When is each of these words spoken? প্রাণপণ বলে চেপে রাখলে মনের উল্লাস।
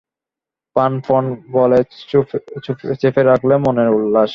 প্রাণপণ 0.75 1.23
বলে 1.51 1.79
চেপে 3.01 3.21
রাখলে 3.23 3.53
মনের 3.65 3.89
উল্লাস। 3.97 4.29